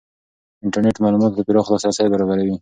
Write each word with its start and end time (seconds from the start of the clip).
انټرنېټ 0.65 0.95
معلوماتو 1.03 1.37
ته 1.37 1.43
پراخ 1.47 1.65
لاسرسی 1.71 2.07
برابروي. 2.13 2.55